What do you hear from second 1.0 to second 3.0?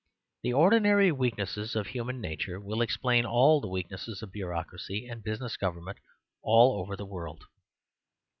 weaknesses of human nature will